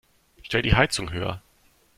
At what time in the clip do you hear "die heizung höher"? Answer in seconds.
0.63-1.43